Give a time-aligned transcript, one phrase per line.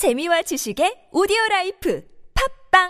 [0.00, 2.02] 재미와 지식의 오디오 life
[2.72, 2.88] 팟빵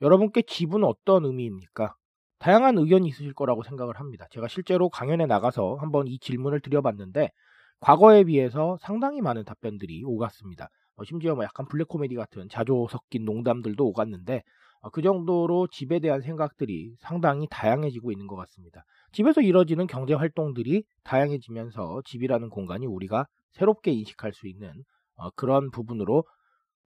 [0.00, 1.94] 여러분께 집은 어떤 의미입니까?
[2.40, 4.26] 다양한 의견이 있으실 거라고 생각을 합니다.
[4.32, 7.30] 제가 실제로 강연에 나가서 한번 이 질문을 드려봤는데
[7.78, 10.70] 과거에 비해서 상당히 많은 답변들이 오갔습니다.
[10.96, 14.42] 어, 심지어 뭐 약간 블랙 코미디 같은 자조 섞인 농담들도 오갔는데 어,
[14.88, 18.84] 그 정도로 집에 대한 생각들이 상당히 다양해지고 있는 것 같습니다.
[19.12, 24.72] 집에서 이뤄지는 경제 활동들이 다양해지면서 집이라는 공간이 우리가 새롭게 인식할 수 있는
[25.16, 26.24] 어, 그런 부분으로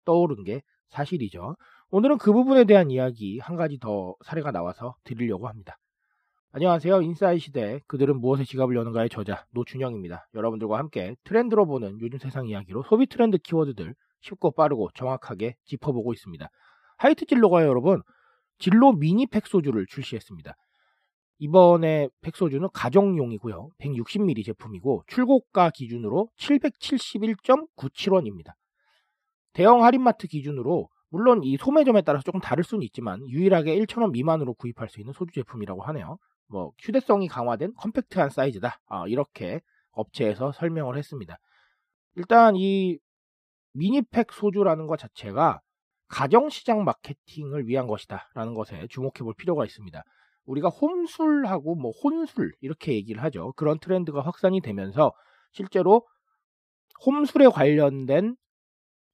[0.04, 1.56] 떠오른 게 사실이죠.
[1.90, 5.76] 오늘은 그 부분에 대한 이야기 한 가지 더 사례가 나와서 드리려고 합니다.
[6.52, 7.00] 안녕하세요.
[7.02, 10.28] 인사이 시대 그들은 무엇에 지갑을 여는가의 저자 노준영입니다.
[10.34, 16.48] 여러분들과 함께 트렌드로 보는 요즘 세상 이야기로 소비 트렌드 키워드들 쉽고 빠르고 정확하게 짚어보고 있습니다.
[17.02, 18.00] 하이트 진로가 여러분
[18.58, 20.54] 진로 미니 팩소주를 출시했습니다.
[21.38, 23.70] 이번에 팩소주는 가정용이고요.
[23.80, 28.52] 160ml 제품이고 출고가 기준으로 771.97원입니다.
[29.52, 34.88] 대형 할인마트 기준으로 물론 이 소매점에 따라서 조금 다를 수는 있지만 유일하게 1,000원 미만으로 구입할
[34.88, 36.18] 수 있는 소주 제품이라고 하네요.
[36.46, 38.78] 뭐 휴대성이 강화된 컴팩트한 사이즈다.
[38.86, 41.36] 아, 이렇게 업체에서 설명을 했습니다.
[42.14, 43.00] 일단 이
[43.72, 45.60] 미니팩 소주라는 것 자체가
[46.12, 50.04] 가정시장 마케팅을 위한 것이다 라는 것에 주목해 볼 필요가 있습니다.
[50.44, 53.52] 우리가 홈술하고 뭐 혼술 이렇게 얘기를 하죠.
[53.56, 55.12] 그런 트렌드가 확산이 되면서
[55.52, 56.06] 실제로
[57.06, 58.36] 홈술에 관련된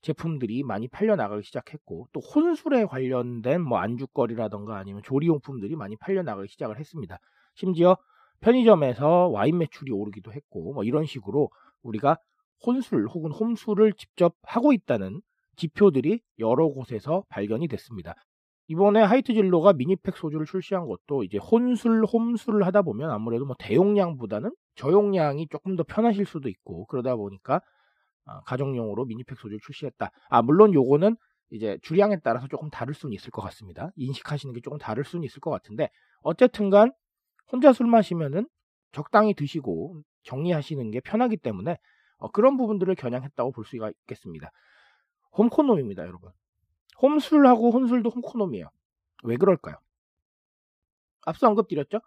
[0.00, 6.48] 제품들이 많이 팔려 나가기 시작했고 또 혼술에 관련된 뭐 안주거리라던가 아니면 조리용품들이 많이 팔려 나가기
[6.48, 7.18] 시작을 했습니다.
[7.54, 7.96] 심지어
[8.40, 11.50] 편의점에서 와인 매출이 오르기도 했고 뭐 이런 식으로
[11.82, 12.18] 우리가
[12.66, 15.20] 혼술 혹은 홈술을 직접 하고 있다는
[15.58, 18.14] 지표들이 여러 곳에서 발견이 됐습니다.
[18.68, 24.50] 이번에 하이트 진로가 미니팩 소주를 출시한 것도 이제 혼술, 홈술을 하다 보면 아무래도 뭐 대용량보다는
[24.76, 27.60] 저용량이 조금 더 편하실 수도 있고 그러다 보니까
[28.26, 30.10] 어, 가정용으로 미니팩 소주를 출시했다.
[30.28, 31.16] 아, 물론 요거는
[31.50, 33.90] 이제 주량에 따라서 조금 다를 수는 있을 것 같습니다.
[33.96, 35.88] 인식하시는 게 조금 다를 수는 있을 것 같은데
[36.20, 36.92] 어쨌든 간
[37.50, 38.46] 혼자 술 마시면은
[38.92, 41.78] 적당히 드시고 정리하시는 게 편하기 때문에
[42.18, 44.50] 어, 그런 부분들을 겨냥했다고 볼 수가 있겠습니다.
[45.36, 46.30] 홈코놈입니다, 여러분.
[47.00, 48.68] 홈술하고 혼술도 홈코놈이에요.
[49.24, 49.76] 왜 그럴까요?
[51.26, 52.00] 앞서 언급드렸죠?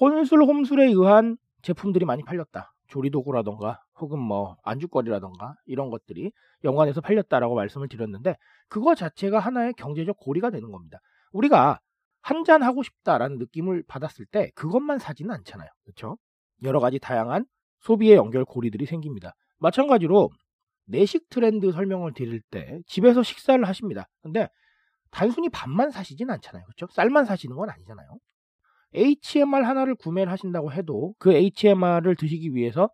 [0.00, 2.74] 혼술, 홈술에 의한 제품들이 많이 팔렸다.
[2.88, 6.32] 조리도구라던가 혹은 뭐 안주거리라던가 이런 것들이
[6.64, 8.36] 연관해서 팔렸다라고 말씀을 드렸는데
[8.68, 10.98] 그거 자체가 하나의 경제적 고리가 되는 겁니다.
[11.32, 11.80] 우리가
[12.20, 15.68] 한 잔 하고 싶다라는 느낌을 받았을 때 그것만 사지는 않잖아요.
[15.84, 16.18] 그렇죠?
[16.62, 17.46] 여러 가지 다양한
[17.80, 19.34] 소비의 연결 고리들이 생깁니다.
[19.58, 20.30] 마찬가지로
[20.84, 24.08] 내식 트렌드 설명을 드릴 때 집에서 식사를 하십니다.
[24.22, 24.48] 근데
[25.10, 26.64] 단순히 밥만 사시진 않잖아요.
[26.64, 26.86] 그렇죠?
[26.92, 28.08] 쌀만 사시는 건 아니잖아요.
[28.94, 32.90] HMR 하나를 구매를 하신다고 해도 그 HMR을 드시기 위해서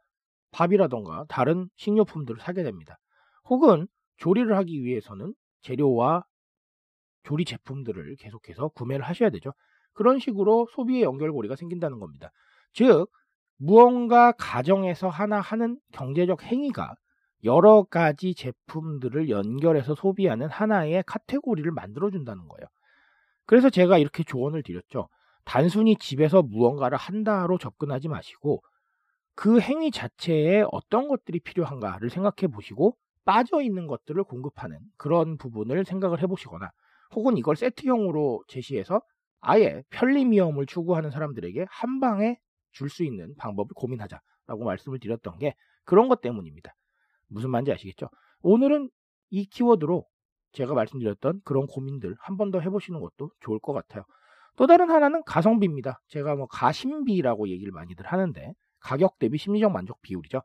[0.52, 2.98] 밥이라던가 다른 식료품들을 사게 됩니다.
[3.44, 6.24] 혹은 조리를 하기 위해서는 재료와
[7.24, 9.52] 조리 제품들을 계속해서 구매를 하셔야 되죠.
[9.92, 12.30] 그런 식으로 소비의 연결고리가 생긴다는 겁니다.
[12.72, 13.10] 즉,
[13.56, 16.94] 무언가 가정에서 하나 하는 경제적 행위가
[17.44, 22.66] 여러 가지 제품들을 연결해서 소비하는 하나의 카테고리를 만들어준다는 거예요.
[23.46, 25.08] 그래서 제가 이렇게 조언을 드렸죠.
[25.44, 28.62] 단순히 집에서 무언가를 한다로 접근하지 마시고
[29.34, 36.22] 그 행위 자체에 어떤 것들이 필요한가를 생각해 보시고 빠져 있는 것들을 공급하는 그런 부분을 생각을
[36.22, 36.70] 해 보시거나
[37.14, 39.00] 혹은 이걸 세트형으로 제시해서
[39.40, 42.38] 아예 편리미엄을 추구하는 사람들에게 한 방에
[42.72, 45.54] 줄 수 있는 방법을 고민하자라고 말씀을 드렸던 게
[45.84, 46.74] 그런 것 때문입니다.
[47.28, 48.08] 무슨 말인지 아시겠죠?
[48.42, 48.90] 오늘은
[49.30, 50.04] 이 키워드로
[50.52, 54.04] 제가 말씀드렸던 그런 고민들 한 번 더 해보시는 것도 좋을 것 같아요.
[54.56, 56.00] 또 다른 하나는 가성비입니다.
[56.08, 60.40] 제가 뭐 가심비라고 얘기를 많이들 하는데 가격 대비 심리적 만족 비율이죠.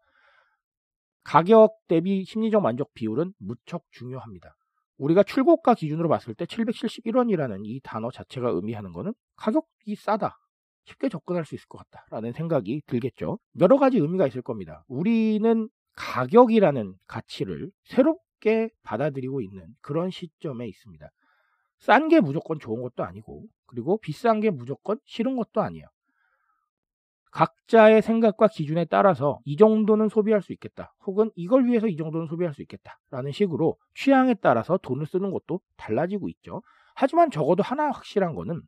[1.23, 4.55] 가격 대비 심리적 만족 비율은 무척 중요합니다.
[4.97, 10.37] 우리가 출고가 기준으로 봤을 때 771원이라는 이 단어 자체가 의미하는 것은 가격이 싸다.
[10.85, 13.39] 쉽게 접근할 수 있을 것 같다라는 생각이 들겠죠.
[13.59, 14.83] 여러 가지 의미가 있을 겁니다.
[14.87, 21.09] 우리는 가격이라는 가치를 새롭게 받아들이고 있는 그런 시점에 있습니다.
[21.79, 25.87] 싼 게 무조건 좋은 것도 아니고, 그리고 비싼 게 무조건 싫은 것도 아니에요.
[27.31, 30.93] 각자의 생각과 기준에 따라서 이 정도는 소비할 수 있겠다.
[31.05, 32.99] 혹은 이걸 위해서 이 정도는 소비할 수 있겠다.
[33.09, 36.61] 라는 식으로 취향에 따라서 돈을 쓰는 것도 달라지고 있죠.
[36.95, 38.61] 하지만 적어도 하나 확실한 거는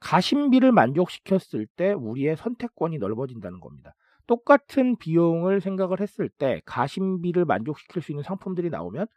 [0.00, 3.92] 가심비를 만족시켰을 때 우리의 선택권이 넓어진다는 겁니다.
[4.28, 9.08] 똑같은 비용을 생각을 했을 때 가심비를 만족시킬 수 있는 상품들이 나오면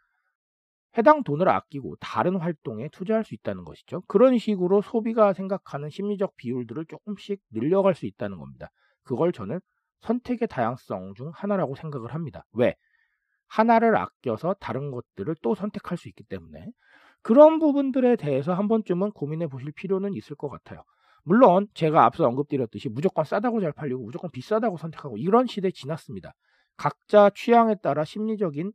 [0.97, 4.01] 해당 돈을 아끼고 다른 활동에 투자할 수 있다는 것이죠.
[4.07, 8.69] 그런 식으로 소비가 생각하는 심리적 비율들을 조금씩 늘려갈 수 있다는 겁니다.
[9.03, 9.59] 그걸 저는
[10.01, 12.45] 선택의 다양성 중 하나라고 생각을 합니다.
[12.53, 12.75] 왜?
[13.47, 16.67] 하나를 아껴서 다른 것들을 또 선택할 수 있기 때문에
[17.21, 20.83] 그런 부분들에 대해서 한 번쯤은 고민해 보실 필요는 있을 것 같아요.
[21.23, 26.33] 물론 제가 앞서 언급드렸듯이 무조건 싸다고 잘 팔리고 무조건 비싸다고 선택하고 이런 시대 지났습니다.
[26.77, 28.73] 각자 취향에 따라 심리적인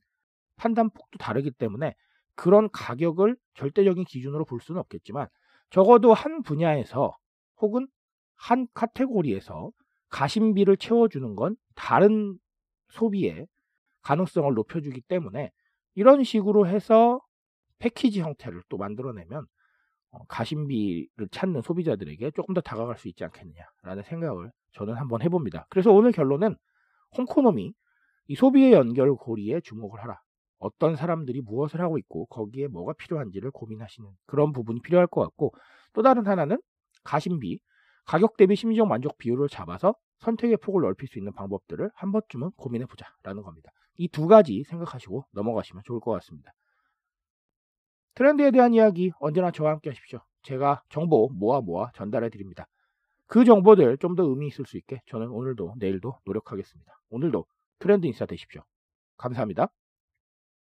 [0.56, 1.94] 판단폭도 다르기 때문에
[2.34, 5.26] 그런 가격을 절대적인 기준으로 볼 수는 없겠지만
[5.70, 7.16] 적어도 한 분야에서
[7.60, 7.88] 혹은
[8.36, 9.70] 한 카테고리에서
[10.10, 12.38] 가심비를 채워주는 건 다른
[12.90, 13.46] 소비의
[14.02, 15.50] 가능성을 높여주기 때문에
[15.94, 17.20] 이런 식으로 해서
[17.78, 19.46] 패키지 형태를 또 만들어내면 어,
[20.28, 25.66] 가심비를 찾는 소비자들에게 조금 더 다가갈 수 있지 않겠느냐라는 생각을 저는 한번 해봅니다.
[25.70, 26.56] 그래서 오늘 결론은
[27.16, 27.72] 홍코노미
[28.28, 30.20] 이 소비의 연결고리에 주목을 하라.
[30.58, 35.52] 어떤 사람들이 무엇을 하고 있고 거기에 뭐가 필요한지를 고민하시는 그런 부분이 필요할 것 같고
[35.92, 36.58] 또 다른 하나는
[37.04, 37.60] 가심비
[38.06, 42.86] 가격 대비 심리적 만족 비율을 잡아서 선택의 폭을 넓힐 수 있는 방법들을 한 번쯤은 고민해
[42.86, 43.70] 보자라는 겁니다.
[43.98, 46.52] 이 두 가지 생각하시고 넘어가시면 좋을 것 같습니다.
[48.16, 50.20] 트렌드에 대한 이야기 언제나 저와 함께 하십시오.
[50.42, 52.66] 제가 정보 모아 모아 전달해 드립니다.
[53.26, 56.92] 그 정보들 좀 더 의미 있을 수 있게 저는 오늘도 내일도 노력하겠습니다.
[57.10, 57.46] 오늘도
[57.78, 58.62] 트렌드 인사 되십시오.
[59.18, 59.68] 감사합니다.